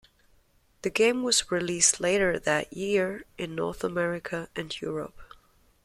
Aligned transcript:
The 0.81 0.89
game 0.89 1.21
was 1.21 1.51
released 1.51 1.99
later 2.01 2.39
that 2.39 2.73
year 2.73 3.23
in 3.37 3.53
North 3.53 3.83
America 3.83 4.49
and 4.55 4.75
Europe. 4.81 5.35